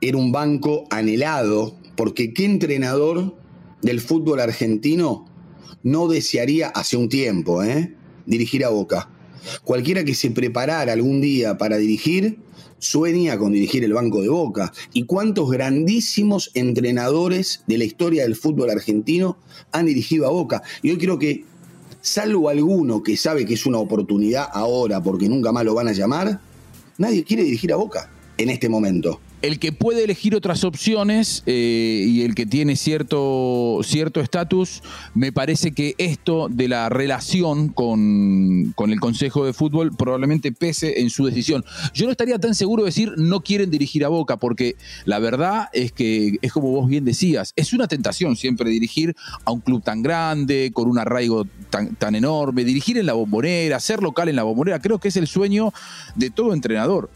era 0.00 0.16
un 0.16 0.32
banco 0.32 0.84
anhelado, 0.90 1.76
porque 1.96 2.32
¿qué 2.34 2.44
entrenador 2.44 3.36
del 3.82 4.00
fútbol 4.00 4.40
argentino 4.40 5.26
no 5.82 6.08
desearía 6.08 6.68
hace 6.68 6.96
un 6.96 7.08
tiempo 7.08 7.62
eh, 7.62 7.94
dirigir 8.26 8.64
a 8.64 8.68
Boca? 8.68 9.10
Cualquiera 9.64 10.04
que 10.04 10.14
se 10.14 10.30
preparara 10.30 10.92
algún 10.92 11.22
día 11.22 11.56
para 11.56 11.78
dirigir, 11.78 12.38
sueña 12.78 13.38
con 13.38 13.52
dirigir 13.52 13.84
el 13.84 13.94
banco 13.94 14.20
de 14.20 14.28
Boca. 14.28 14.72
¿Y 14.92 15.04
cuántos 15.04 15.50
grandísimos 15.50 16.50
entrenadores 16.54 17.62
de 17.66 17.78
la 17.78 17.84
historia 17.84 18.24
del 18.24 18.36
fútbol 18.36 18.70
argentino 18.70 19.38
han 19.72 19.86
dirigido 19.86 20.26
a 20.26 20.30
Boca? 20.30 20.62
Y 20.82 20.94
creo 20.96 21.18
que 21.18 21.44
salvo 22.00 22.48
alguno 22.48 23.02
que 23.02 23.16
sabe 23.16 23.44
que 23.44 23.54
es 23.54 23.66
una 23.66 23.78
oportunidad 23.78 24.48
ahora 24.52 25.02
porque 25.02 25.28
nunca 25.28 25.52
más 25.52 25.64
lo 25.64 25.74
van 25.74 25.88
a 25.88 25.92
llamar, 25.92 26.40
nadie 26.98 27.24
quiere 27.24 27.44
dirigir 27.44 27.72
a 27.72 27.76
Boca 27.76 28.10
en 28.36 28.50
este 28.50 28.68
momento. 28.68 29.20
El 29.42 29.58
que 29.58 29.72
puede 29.72 30.04
elegir 30.04 30.34
otras 30.34 30.64
opciones 30.64 31.42
eh, 31.46 32.04
y 32.06 32.22
el 32.22 32.34
que 32.34 32.46
tiene 32.46 32.76
cierto 32.76 33.80
estatus, 33.82 34.82
me 35.14 35.32
parece 35.32 35.72
que 35.72 35.94
esto 35.98 36.48
de 36.50 36.68
la 36.68 36.88
relación 36.88 37.68
con, 37.68 38.72
con, 38.74 38.90
el 38.90 39.00
Consejo 39.00 39.44
de 39.44 39.52
Fútbol 39.52 39.92
probablemente 39.96 40.52
pese 40.52 41.00
en 41.00 41.10
su 41.10 41.26
decisión. 41.26 41.64
Yo 41.94 42.06
no 42.06 42.12
estaría 42.12 42.38
tan 42.38 42.54
seguro 42.54 42.82
de 42.82 42.88
decir 42.88 43.12
no 43.16 43.40
quieren 43.40 43.70
dirigir 43.70 44.04
a 44.04 44.08
Boca, 44.08 44.36
porque 44.36 44.76
la 45.04 45.18
verdad 45.18 45.68
es 45.72 45.92
que 45.92 46.38
es 46.42 46.52
como 46.52 46.70
vos 46.70 46.88
bien 46.88 47.04
decías, 47.04 47.52
es 47.56 47.72
una 47.72 47.88
tentación 47.88 48.36
siempre 48.36 48.70
dirigir 48.70 49.16
a 49.44 49.52
un 49.52 49.60
club 49.60 49.82
tan 49.82 50.02
grande, 50.02 50.70
con 50.72 50.88
un 50.88 50.98
arraigo 50.98 51.46
tan, 51.70 51.94
tan 51.96 52.14
enorme, 52.14 52.64
dirigir 52.64 52.98
en 52.98 53.06
la 53.06 53.14
bombonera, 53.14 53.80
ser 53.80 54.02
local 54.02 54.28
en 54.28 54.36
la 54.36 54.42
bombonera, 54.42 54.80
creo 54.80 54.98
que 54.98 55.08
es 55.08 55.16
el 55.16 55.26
sueño 55.26 55.72
de 56.16 56.30
todo 56.30 56.52
entrenador. 56.52 57.10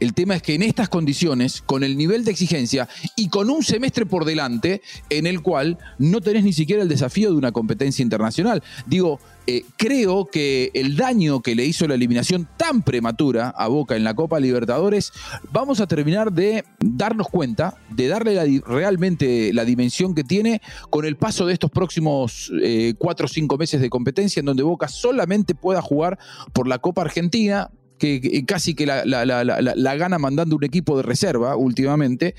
El 0.00 0.14
tema 0.14 0.36
es 0.36 0.42
que 0.42 0.54
en 0.54 0.62
estas 0.62 0.88
condiciones, 0.88 1.62
con 1.62 1.82
el 1.82 1.96
nivel 1.96 2.24
de 2.24 2.30
exigencia 2.30 2.88
y 3.16 3.28
con 3.28 3.50
un 3.50 3.62
semestre 3.62 4.06
por 4.06 4.24
delante 4.24 4.82
en 5.10 5.26
el 5.26 5.42
cual 5.42 5.78
no 5.98 6.20
tenés 6.20 6.44
ni 6.44 6.52
siquiera 6.52 6.82
el 6.82 6.88
desafío 6.88 7.30
de 7.30 7.36
una 7.36 7.52
competencia 7.52 8.02
internacional. 8.02 8.62
Digo, 8.86 9.20
eh, 9.48 9.64
creo 9.76 10.26
que 10.26 10.72
el 10.74 10.96
daño 10.96 11.40
que 11.40 11.54
le 11.54 11.64
hizo 11.64 11.86
la 11.86 11.94
eliminación 11.94 12.48
tan 12.56 12.82
prematura 12.82 13.50
a 13.50 13.68
Boca 13.68 13.94
en 13.94 14.02
la 14.02 14.14
Copa 14.14 14.40
Libertadores, 14.40 15.12
vamos 15.52 15.80
a 15.80 15.86
terminar 15.86 16.32
de 16.32 16.64
darnos 16.80 17.28
cuenta, 17.28 17.76
de 17.90 18.08
darle 18.08 18.60
realmente 18.66 19.52
la 19.52 19.64
dimensión 19.64 20.14
que 20.14 20.24
tiene 20.24 20.60
con 20.90 21.04
el 21.04 21.16
paso 21.16 21.46
de 21.46 21.52
estos 21.52 21.70
próximos 21.70 22.50
eh, 22.60 22.94
cuatro 22.98 23.26
o 23.26 23.28
cinco 23.28 23.56
meses 23.56 23.80
de 23.80 23.88
competencia 23.88 24.40
en 24.40 24.46
donde 24.46 24.64
Boca 24.64 24.88
solamente 24.88 25.54
pueda 25.54 25.80
jugar 25.80 26.18
por 26.52 26.66
la 26.66 26.78
Copa 26.78 27.02
Argentina, 27.02 27.70
que, 27.98 28.44
casi 28.46 28.74
que 28.74 28.86
la, 28.86 29.96
gana 29.96 30.18
mandando 30.18 30.56
un 30.56 30.64
equipo 30.64 30.96
de 30.96 31.02
reserva 31.02 31.56
últimamente, 31.56 32.34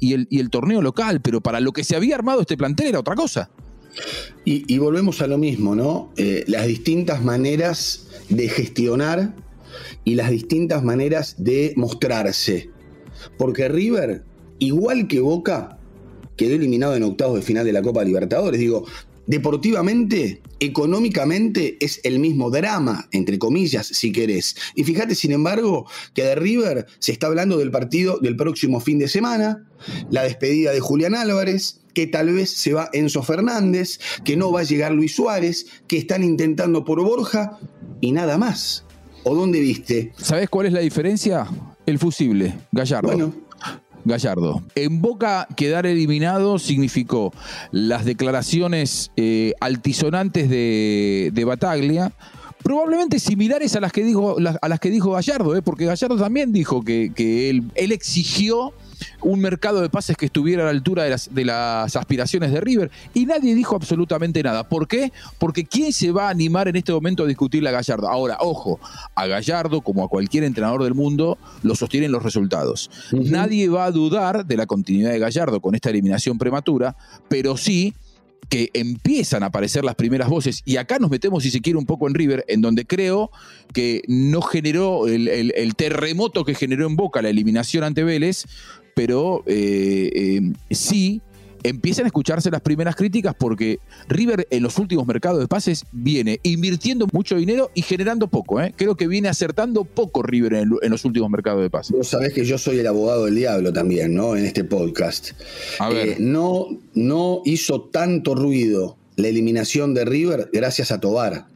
y 0.00 0.12
el, 0.12 0.26
y 0.30 0.40
el 0.40 0.50
torneo 0.50 0.82
local, 0.82 1.20
pero 1.20 1.40
para 1.40 1.60
lo 1.60 1.72
que 1.72 1.84
se 1.84 1.96
había 1.96 2.14
armado 2.14 2.40
este 2.40 2.56
plantel 2.56 2.88
era 2.88 3.00
otra 3.00 3.14
cosa. 3.14 3.50
Y, 4.44 4.78
volvemos 4.78 5.22
a 5.22 5.26
lo 5.26 5.38
mismo, 5.38 5.74
¿no? 5.74 6.12
Eh, 6.16 6.44
las 6.46 6.66
distintas 6.66 7.24
maneras 7.24 8.06
de 8.28 8.48
gestionar 8.48 9.34
y 10.04 10.14
las 10.14 10.30
distintas 10.30 10.84
maneras 10.84 11.34
de 11.38 11.72
mostrarse. 11.76 12.70
Porque 13.38 13.68
River, 13.68 14.22
igual 14.58 15.08
que 15.08 15.20
Boca, 15.20 15.78
quedó 16.36 16.54
eliminado 16.54 16.94
en 16.94 17.02
octavos 17.02 17.36
de 17.36 17.42
final 17.42 17.64
de 17.64 17.72
la 17.72 17.82
Copa 17.82 18.04
Libertadores. 18.04 18.60
Digo, 18.60 18.84
deportivamente, 19.26 20.40
económicamente 20.60 21.76
es 21.80 22.00
el 22.04 22.18
mismo 22.18 22.50
drama, 22.50 23.08
entre 23.12 23.38
comillas, 23.38 23.86
si 23.86 24.12
querés. 24.12 24.56
Y 24.74 24.84
fíjate, 24.84 25.14
sin 25.14 25.32
embargo, 25.32 25.86
que 26.14 26.22
de 26.22 26.34
River 26.34 26.86
se 26.98 27.12
está 27.12 27.26
hablando 27.26 27.58
del 27.58 27.70
partido 27.70 28.18
del 28.18 28.36
próximo 28.36 28.80
fin 28.80 28.98
de 28.98 29.08
semana, 29.08 29.64
la 30.10 30.22
despedida 30.22 30.72
de 30.72 30.80
Julián 30.80 31.14
Álvarez, 31.14 31.80
que 31.94 32.06
tal 32.06 32.32
vez 32.32 32.50
se 32.50 32.72
va 32.72 32.90
Enzo 32.92 33.22
Fernández, 33.22 33.98
que 34.24 34.36
no 34.36 34.52
va 34.52 34.60
a 34.60 34.64
llegar 34.64 34.92
Luis 34.92 35.14
Suárez, 35.14 35.66
que 35.86 35.96
están 35.96 36.22
intentando 36.22 36.84
por 36.84 37.02
Borja 37.02 37.58
y 38.00 38.12
nada 38.12 38.38
más. 38.38 38.84
¿O 39.24 39.34
dónde 39.34 39.60
viste? 39.60 40.12
¿Sabes 40.16 40.48
cuál 40.48 40.66
es 40.66 40.72
la 40.72 40.80
diferencia? 40.80 41.46
El 41.84 41.98
fusible, 41.98 42.54
Gallardo. 42.70 43.08
Bueno, 43.08 43.32
Gallardo. 44.06 44.62
En 44.74 45.00
Boca 45.00 45.48
quedar 45.56 45.86
eliminado 45.86 46.58
significó 46.58 47.32
las 47.72 48.04
declaraciones 48.04 49.10
eh, 49.16 49.52
altisonantes 49.60 50.48
de, 50.48 51.44
Bataglia, 51.46 52.12
probablemente 52.62 53.18
similares 53.20 53.76
a 53.76 53.80
las 53.80 53.92
que 53.92 54.02
dijo, 54.02 54.36
a 54.38 54.68
las 54.68 54.80
que 54.80 54.90
dijo 54.90 55.12
Gallardo, 55.12 55.56
eh, 55.56 55.62
porque 55.62 55.86
Gallardo 55.86 56.16
también 56.16 56.52
dijo 56.52 56.82
que, 56.82 57.10
él, 57.50 57.70
él, 57.74 57.92
exigió 57.92 58.72
un 59.22 59.40
mercado 59.40 59.80
de 59.80 59.88
pases 59.88 60.16
que 60.16 60.26
estuviera 60.26 60.62
a 60.62 60.66
la 60.66 60.70
altura 60.70 61.04
de 61.04 61.10
las, 61.10 61.34
de 61.34 61.44
las 61.44 61.96
aspiraciones 61.96 62.52
de 62.52 62.60
River 62.60 62.90
y 63.14 63.26
nadie 63.26 63.54
dijo 63.54 63.76
absolutamente 63.76 64.42
nada. 64.42 64.68
¿Por 64.68 64.88
qué? 64.88 65.12
Porque 65.38 65.64
¿quién 65.64 65.92
se 65.92 66.10
va 66.10 66.28
a 66.28 66.30
animar 66.30 66.68
en 66.68 66.76
este 66.76 66.92
momento 66.92 67.24
a 67.24 67.26
discutirle 67.26 67.68
a 67.68 67.72
Gallardo? 67.72 68.08
Ahora, 68.08 68.38
ojo, 68.40 68.80
a 69.14 69.26
Gallardo, 69.26 69.80
como 69.80 70.04
a 70.04 70.08
cualquier 70.08 70.44
entrenador 70.44 70.84
del 70.84 70.94
mundo, 70.94 71.38
lo 71.62 71.74
sostienen 71.74 72.12
los 72.12 72.22
resultados. 72.22 72.90
Nadie 73.12 73.68
va 73.68 73.86
a 73.86 73.90
dudar 73.90 74.46
de 74.46 74.56
la 74.56 74.66
continuidad 74.66 75.10
de 75.10 75.18
Gallardo 75.18 75.60
con 75.60 75.74
esta 75.74 75.90
eliminación 75.90 76.38
prematura, 76.38 76.96
pero 77.28 77.56
sí 77.56 77.94
que 78.48 78.70
empiezan 78.74 79.42
a 79.42 79.46
aparecer 79.46 79.84
las 79.84 79.96
primeras 79.96 80.28
voces, 80.28 80.62
y 80.64 80.76
acá 80.76 80.98
nos 80.98 81.10
metemos, 81.10 81.42
si 81.42 81.50
se 81.50 81.60
quiere, 81.60 81.78
un 81.78 81.86
poco 81.86 82.06
en 82.06 82.14
River, 82.14 82.44
en 82.46 82.60
donde 82.60 82.86
creo 82.86 83.30
que 83.72 84.02
no 84.06 84.40
generó 84.40 85.08
el 85.08 85.74
terremoto 85.76 86.44
que 86.44 86.54
generó 86.54 86.86
en 86.86 86.94
Boca 86.94 87.22
la 87.22 87.28
eliminación 87.28 87.82
ante 87.82 88.04
Vélez, 88.04 88.44
pero 88.96 89.42
eh, 89.44 90.10
eh, 90.14 90.40
sí 90.70 91.20
empiezan 91.62 92.06
a 92.06 92.08
escucharse 92.08 92.50
las 92.50 92.62
primeras 92.62 92.96
críticas 92.96 93.34
porque 93.38 93.78
River 94.08 94.48
en 94.48 94.62
los 94.62 94.78
últimos 94.78 95.06
mercados 95.06 95.38
de 95.38 95.46
pases 95.46 95.84
viene 95.92 96.40
invirtiendo 96.44 97.06
mucho 97.12 97.36
dinero 97.36 97.70
y 97.74 97.82
generando 97.82 98.28
poco. 98.28 98.58
¿eh? 98.58 98.72
Creo 98.74 98.96
que 98.96 99.06
viene 99.06 99.28
acertando 99.28 99.84
poco 99.84 100.22
River 100.22 100.54
en, 100.54 100.90
los 100.90 101.04
últimos 101.04 101.28
mercados 101.28 101.60
de 101.60 101.68
pases. 101.68 101.94
Vos 101.94 102.08
sabés 102.08 102.32
que 102.32 102.46
yo 102.46 102.56
soy 102.56 102.78
el 102.78 102.86
abogado 102.86 103.26
del 103.26 103.34
diablo 103.34 103.70
también, 103.70 104.14
¿no? 104.14 104.34
En 104.34 104.46
este 104.46 104.64
podcast. 104.64 105.32
no, 106.18 106.68
no 106.94 107.42
hizo 107.44 107.82
tanto 107.82 108.34
ruido 108.34 108.96
la 109.16 109.28
eliminación 109.28 109.92
de 109.92 110.06
River 110.06 110.48
gracias 110.54 110.90
a 110.90 111.00
Tobar. 111.00 111.48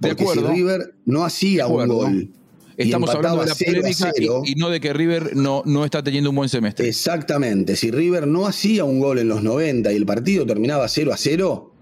Porque 0.00 0.24
si 0.26 0.38
River 0.38 0.94
no 1.06 1.24
hacía 1.24 1.66
un 1.66 1.88
gol 1.88 2.30
Estamos 2.78 3.10
hablando 3.10 3.40
de 3.40 3.48
la 3.48 3.54
polémica 3.56 4.12
y, 4.44 4.54
no 4.54 4.70
de 4.70 4.80
que 4.80 4.92
River 4.92 5.34
no, 5.34 5.62
no 5.66 5.84
está 5.84 6.02
teniendo 6.02 6.30
un 6.30 6.36
buen 6.36 6.48
semestre. 6.48 6.88
Exactamente. 6.88 7.74
Si 7.74 7.90
River 7.90 8.28
no 8.28 8.46
hacía 8.46 8.84
un 8.84 9.00
gol 9.00 9.18
en 9.18 9.28
los 9.28 9.42
90 9.42 9.92
y 9.92 9.96
el 9.96 10.06
partido 10.06 10.46
terminaba 10.46 10.86
0 10.86 11.12
a 11.12 11.16
0, 11.16 11.74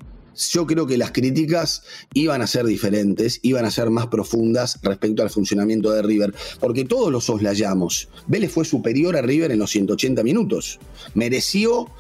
yo 0.51 0.67
creo 0.67 0.87
que 0.87 0.97
las 0.97 1.13
críticas 1.13 1.83
iban 2.15 2.41
a 2.41 2.47
ser 2.47 2.65
diferentes, 2.65 3.41
iban 3.43 3.67
a 3.67 3.71
ser 3.71 3.91
más 3.91 4.07
profundas 4.07 4.79
respecto 4.83 5.23
al 5.23 5.29
funcionamiento 5.29 5.91
de 5.91 6.01
River, 6.01 6.35
porque 6.61 6.87
todos 6.87 7.13
los 7.13 7.25
soslayamos. 7.25 8.09
Vélez 8.27 8.51
fue 8.51 8.65
superior 8.65 9.17
a 9.17 9.23
River 9.23 9.53
en 9.53 9.59
los 9.59 9.71
180 9.71 10.23
minutos. 10.23 10.79
Mereció 11.15 11.91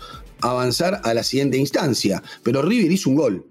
avanzar 0.40 1.02
a 1.04 1.12
la 1.12 1.22
siguiente 1.22 1.58
instancia, 1.58 2.22
pero 2.42 2.62
River 2.62 2.90
hizo 2.90 3.10
un 3.10 3.16
gol. 3.16 3.46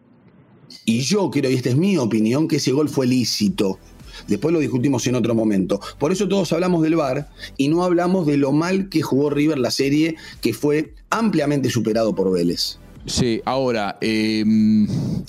Y 0.85 1.01
yo 1.01 1.29
creo, 1.29 1.51
y 1.51 1.55
esta 1.55 1.69
es 1.69 1.77
mi 1.77 1.97
opinión, 1.97 2.47
que 2.47 2.57
ese 2.57 2.71
gol 2.71 2.89
fue 2.89 3.07
lícito. 3.07 3.79
Después 4.27 4.53
lo 4.53 4.59
discutimos 4.59 5.05
en 5.07 5.15
otro 5.15 5.35
momento. 5.35 5.79
Por 5.97 6.11
eso 6.11 6.27
todos 6.27 6.51
hablamos 6.53 6.83
del 6.83 6.95
VAR 6.95 7.29
y 7.57 7.67
no 7.67 7.83
hablamos 7.83 8.25
de 8.25 8.37
lo 8.37 8.51
mal 8.51 8.89
que 8.89 9.01
jugó 9.01 9.29
River 9.29 9.57
la 9.57 9.71
serie, 9.71 10.15
que 10.41 10.53
fue 10.53 10.93
ampliamente 11.09 11.69
superado 11.69 12.15
por 12.15 12.31
Vélez. 12.31 12.77
Sí, 13.05 13.41
ahora, 13.45 13.97
em, 14.01 14.87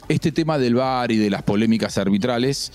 este 0.08 0.32
tema 0.32 0.58
del 0.58 0.74
VAR 0.74 1.12
y 1.12 1.16
de 1.16 1.30
las 1.30 1.42
polémicas 1.42 1.98
arbitrales 1.98 2.72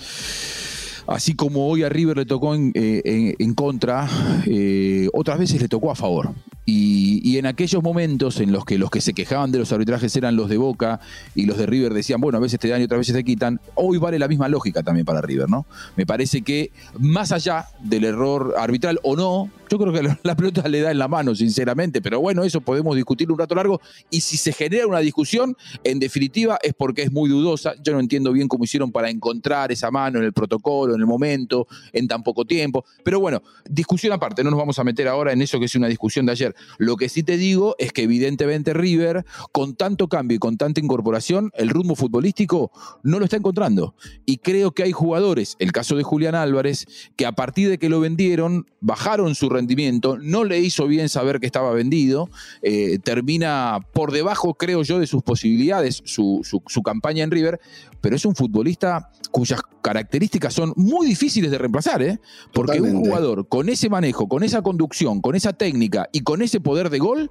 así 1.06 1.34
como 1.34 1.68
hoy 1.68 1.82
a 1.82 1.88
River 1.88 2.18
le 2.18 2.26
tocó 2.26 2.54
en, 2.54 2.72
eh, 2.74 3.34
contra, 3.54 4.08
eh, 4.46 5.08
otras 5.12 5.38
veces 5.38 5.60
le 5.60 5.68
tocó 5.68 5.90
a 5.90 5.94
favor. 5.94 6.30
Y, 6.64 7.38
en 7.38 7.46
aquellos 7.46 7.82
momentos 7.82 8.40
en 8.40 8.52
los 8.52 8.64
que 8.64 8.78
los 8.78 8.90
que 8.90 9.00
se 9.00 9.14
quejaban 9.14 9.50
de 9.50 9.58
los 9.58 9.72
arbitrajes 9.72 10.14
eran 10.16 10.36
los 10.36 10.48
de 10.48 10.58
Boca 10.58 11.00
y 11.34 11.46
los 11.46 11.56
de 11.56 11.66
River 11.66 11.92
decían, 11.92 12.20
bueno, 12.20 12.38
a 12.38 12.40
veces 12.40 12.60
te 12.60 12.68
dan 12.68 12.80
y 12.80 12.84
otras 12.84 13.00
veces 13.00 13.14
te 13.14 13.24
quitan, 13.24 13.58
hoy 13.74 13.98
vale 13.98 14.18
la 14.18 14.28
misma 14.28 14.48
lógica 14.48 14.82
también 14.82 15.04
para 15.04 15.20
River, 15.22 15.48
¿no? 15.48 15.66
Me 15.96 16.06
parece 16.06 16.42
que 16.42 16.70
más 16.98 17.32
allá 17.32 17.66
del 17.80 18.04
error 18.04 18.54
arbitral 18.58 19.00
o 19.02 19.16
no, 19.16 19.50
yo 19.72 19.78
creo 19.78 19.92
que 19.92 20.02
la 20.22 20.36
pelota 20.36 20.68
le 20.68 20.82
da 20.82 20.90
en 20.90 20.98
la 20.98 21.08
mano, 21.08 21.34
sinceramente, 21.34 22.02
pero 22.02 22.20
bueno, 22.20 22.44
eso 22.44 22.60
podemos 22.60 22.94
discutir 22.94 23.32
un 23.32 23.38
rato 23.38 23.54
largo. 23.54 23.80
Y 24.10 24.20
si 24.20 24.36
se 24.36 24.52
genera 24.52 24.86
una 24.86 24.98
discusión, 24.98 25.56
en 25.82 25.98
definitiva 25.98 26.58
es 26.62 26.74
porque 26.74 27.02
es 27.02 27.10
muy 27.10 27.30
dudosa. 27.30 27.72
Yo 27.82 27.94
no 27.94 28.00
entiendo 28.00 28.32
bien 28.32 28.48
cómo 28.48 28.64
hicieron 28.64 28.92
para 28.92 29.08
encontrar 29.08 29.72
esa 29.72 29.90
mano 29.90 30.18
en 30.18 30.26
el 30.26 30.34
protocolo, 30.34 30.94
en 30.94 31.00
el 31.00 31.06
momento, 31.06 31.66
en 31.94 32.06
tan 32.06 32.22
poco 32.22 32.44
tiempo. 32.44 32.84
Pero 33.02 33.18
bueno, 33.18 33.42
discusión 33.66 34.12
aparte, 34.12 34.44
no 34.44 34.50
nos 34.50 34.58
vamos 34.58 34.78
a 34.78 34.84
meter 34.84 35.08
ahora 35.08 35.32
en 35.32 35.40
eso 35.40 35.58
que 35.58 35.64
es 35.64 35.74
una 35.74 35.88
discusión 35.88 36.26
de 36.26 36.32
ayer. 36.32 36.51
Lo 36.78 36.96
que 36.96 37.08
sí 37.08 37.22
te 37.22 37.36
digo 37.36 37.74
es 37.78 37.92
que 37.92 38.02
evidentemente 38.02 38.72
River, 38.72 39.24
con 39.52 39.74
tanto 39.74 40.08
cambio 40.08 40.36
y 40.36 40.38
con 40.38 40.56
tanta 40.56 40.80
incorporación, 40.80 41.50
el 41.54 41.68
ritmo 41.68 41.94
futbolístico 41.94 42.70
no 43.02 43.18
lo 43.18 43.24
está 43.24 43.36
encontrando. 43.36 43.94
Y 44.26 44.38
creo 44.38 44.72
que 44.72 44.82
hay 44.82 44.92
jugadores, 44.92 45.56
el 45.58 45.72
caso 45.72 45.96
de 45.96 46.02
Julián 46.02 46.34
Álvarez, 46.34 46.86
que 47.16 47.26
a 47.26 47.32
partir 47.32 47.68
de 47.68 47.78
que 47.78 47.88
lo 47.88 48.00
vendieron, 48.00 48.66
bajaron 48.80 49.34
su 49.34 49.48
rendimiento 49.48 49.82
no 50.20 50.44
le 50.44 50.58
hizo 50.60 50.86
bien 50.86 51.08
saber 51.08 51.40
que 51.40 51.46
estaba 51.46 51.72
vendido, 51.72 52.28
eh, 52.62 52.98
termina 53.02 53.78
por 53.92 54.12
debajo, 54.12 54.54
creo 54.54 54.82
yo, 54.82 54.98
de 54.98 55.06
sus 55.06 55.22
posibilidades 55.22 56.02
su, 56.04 56.42
campaña 56.84 57.24
en 57.24 57.30
River, 57.30 57.60
pero 58.00 58.16
es 58.16 58.24
un 58.24 58.34
futbolista 58.34 59.10
cuyas 59.30 59.60
características 59.80 60.52
son 60.52 60.72
muy 60.76 61.06
difíciles 61.06 61.50
de 61.50 61.58
reemplazar, 61.58 62.02
¿eh? 62.02 62.20
porque 62.52 62.80
un 62.80 63.04
jugador 63.04 63.48
con 63.48 63.68
ese 63.68 63.88
manejo, 63.88 64.28
con 64.28 64.42
esa 64.42 64.62
conducción, 64.62 65.20
con 65.20 65.34
esa 65.34 65.52
técnica 65.52 66.08
y 66.12 66.20
con 66.20 66.41
ese 66.42 66.60
poder 66.60 66.90
de 66.90 66.98
gol, 66.98 67.30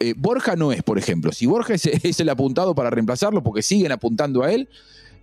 eh, 0.00 0.14
Borja 0.16 0.56
no 0.56 0.72
es, 0.72 0.82
por 0.82 0.98
ejemplo. 0.98 1.32
Si 1.32 1.46
Borja 1.46 1.74
es, 2.02 2.20
el 2.20 2.28
apuntado 2.28 2.74
para 2.74 2.90
reemplazarlo, 2.90 3.42
porque 3.42 3.62
siguen 3.62 3.92
apuntando 3.92 4.42
a 4.42 4.52
él, 4.52 4.68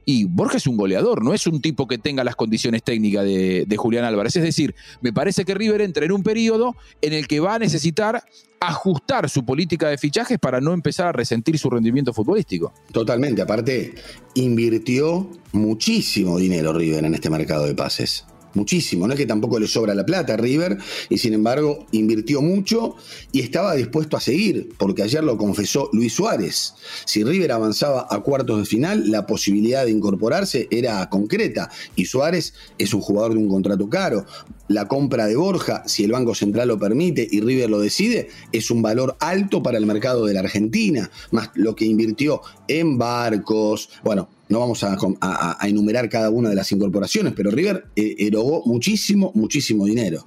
Y 0.05 0.25
Borja 0.25 0.57
es 0.57 0.67
un 0.67 0.75
goleador, 0.75 1.23
no 1.23 1.33
es 1.33 1.47
un 1.47 1.61
tipo 1.61 1.87
que 1.87 1.97
tenga 1.97 2.25
las 2.25 2.35
condiciones 2.35 2.83
técnicas 2.83 3.23
de, 3.23 3.63
de 3.65 3.77
Julián 3.77 4.03
Álvarez. 4.03 4.35
Es 4.35 4.43
decir, 4.43 4.75
me 4.99 5.13
parece 5.13 5.45
que 5.45 5.53
River 5.53 5.79
entra 5.79 6.03
en 6.03 6.11
un 6.11 6.23
periodo 6.23 6.75
en 7.01 7.13
el 7.13 7.25
que 7.25 7.39
va 7.39 7.55
a 7.55 7.59
necesitar 7.59 8.21
ajustar 8.59 9.29
su 9.29 9.45
política 9.45 9.87
de 9.87 9.97
fichajes 9.97 10.39
para 10.39 10.59
no 10.59 10.73
empezar 10.73 11.07
a 11.07 11.11
resentir 11.13 11.57
su 11.57 11.69
rendimiento 11.69 12.13
futbolístico. 12.13 12.73
Totalmente, 12.91 13.41
aparte, 13.41 13.93
invirtió 14.35 15.29
muchísimo 15.53 16.37
dinero 16.37 16.73
River 16.73 17.05
en 17.05 17.15
este 17.15 17.29
mercado 17.29 17.65
de 17.65 17.75
pases 17.75 18.25
muchísimo. 18.53 19.07
No 19.07 19.13
es 19.13 19.19
que 19.19 19.25
tampoco 19.25 19.59
le 19.59 19.67
sobra 19.67 19.95
la 19.95 20.05
plata 20.05 20.33
a 20.33 20.37
River, 20.37 20.77
y 21.09 21.17
sin 21.17 21.33
embargo 21.33 21.85
invirtió 21.91 22.41
mucho 22.41 22.95
y 23.31 23.41
estaba 23.41 23.75
dispuesto 23.75 24.17
a 24.17 24.19
seguir, 24.19 24.69
porque 24.77 25.03
ayer 25.03 25.23
lo 25.23 25.37
confesó 25.37 25.89
Luis 25.93 26.13
Suárez. 26.13 26.75
Si 27.05 27.23
River 27.23 27.51
avanzaba 27.51 28.07
a 28.09 28.19
cuartos 28.21 28.59
de 28.59 28.65
final, 28.65 29.09
la 29.09 29.25
posibilidad 29.25 29.85
de 29.85 29.91
incorporarse 29.91 30.67
era 30.71 31.09
concreta, 31.09 31.69
y 31.95 32.05
Suárez 32.05 32.53
es 32.77 32.93
un 32.93 33.01
jugador 33.01 33.33
de 33.33 33.39
un 33.39 33.49
contrato 33.49 33.89
caro. 33.89 34.25
La 34.73 34.87
compra 34.87 35.27
de 35.27 35.35
Borja, 35.35 35.83
si 35.85 36.03
el 36.03 36.11
Banco 36.11 36.33
Central 36.33 36.67
lo 36.67 36.79
permite 36.79 37.27
y 37.29 37.41
River 37.41 37.69
lo 37.69 37.79
decide, 37.79 38.29
es 38.51 38.71
un 38.71 38.81
valor 38.81 39.15
alto 39.19 39.61
para 39.61 39.77
el 39.77 39.85
mercado 39.85 40.25
de 40.25 40.33
la 40.33 40.39
Argentina, 40.39 41.11
más 41.31 41.51
lo 41.53 41.75
que 41.75 41.85
invirtió 41.85 42.41
en 42.67 42.97
barcos, 42.97 43.89
bueno, 44.03 44.29
no 44.49 44.59
vamos 44.59 44.83
a, 44.83 45.57
enumerar 45.61 46.09
cada 46.09 46.29
una 46.29 46.49
de 46.49 46.55
las 46.55 46.71
incorporaciones, 46.71 47.33
pero 47.35 47.51
River 47.51 47.85
eh, 47.95 48.15
erogó 48.17 48.63
muchísimo, 48.65 49.31
muchísimo 49.35 49.85
dinero 49.85 50.25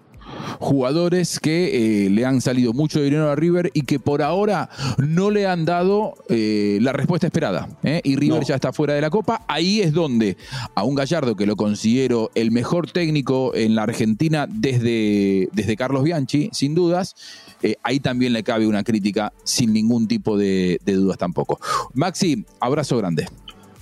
jugadores 0.58 1.40
que 1.40 2.06
eh, 2.06 2.10
le 2.10 2.24
han 2.24 2.40
salido 2.40 2.72
mucho 2.72 3.00
dinero 3.00 3.30
a 3.30 3.36
River 3.36 3.70
y 3.74 3.82
que 3.82 3.98
por 3.98 4.22
ahora 4.22 4.70
no 4.98 5.30
le 5.30 5.46
han 5.46 5.64
dado 5.64 6.14
eh, 6.28 6.78
la 6.80 6.92
respuesta 6.92 7.26
esperada. 7.26 7.68
Y 8.02 8.16
River 8.16 8.44
ya 8.44 8.56
está 8.56 8.72
fuera 8.72 8.94
de 8.94 9.00
la 9.00 9.10
Copa. 9.10 9.42
Ahí 9.48 9.80
es 9.80 9.92
donde 9.92 10.36
a 10.74 10.84
un 10.84 10.94
Gallardo 10.94 11.36
que 11.36 11.46
lo 11.46 11.56
considero 11.56 12.30
el 12.34 12.50
mejor 12.50 12.90
técnico 12.90 13.54
en 13.54 13.74
la 13.74 13.82
Argentina 13.82 14.46
desde, 14.48 15.48
desde 15.52 15.76
Carlos 15.76 16.04
Bianchi, 16.04 16.50
sin 16.52 16.74
dudas, 16.74 17.14
ahí 17.82 18.00
también 18.00 18.32
le 18.32 18.42
cabe 18.42 18.66
una 18.66 18.84
crítica 18.84 19.32
sin 19.44 19.72
ningún 19.72 20.08
tipo 20.08 20.36
de 20.36 20.78
dudas 20.84 21.18
tampoco. 21.18 21.58
Maxi, 21.94 22.44
abrazo 22.60 22.96
grande. 22.98 23.26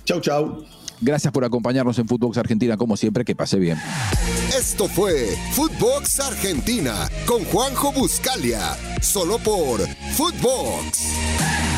Chau, 0.05 0.21
chau. 0.21 0.63
Gracias 1.01 1.31
por 1.33 1.43
acompañarnos 1.43 1.99
en 1.99 2.07
Footbox 2.07 2.37
Argentina, 2.37 2.77
como 2.77 2.97
siempre, 2.97 3.25
que 3.25 3.35
pase 3.35 3.57
bien. 3.57 3.77
Esto 4.57 4.87
fue 4.87 5.35
Footbox 5.53 6.19
Argentina 6.19 7.09
con 7.25 7.43
Juanjo 7.45 7.91
Buscalia, 7.91 8.77
solo 9.01 9.37
por 9.39 9.81
Footbox. 10.15 11.74